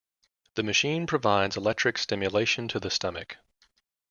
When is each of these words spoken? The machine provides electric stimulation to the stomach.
The 0.55 0.63
machine 0.63 1.05
provides 1.05 1.57
electric 1.57 1.99
stimulation 1.99 2.67
to 2.69 2.79
the 2.79 2.89
stomach. 2.89 3.37